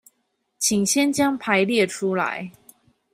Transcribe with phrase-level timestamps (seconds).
[0.57, 2.51] 請先將排列出來